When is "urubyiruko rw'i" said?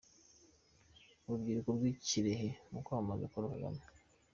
1.25-1.91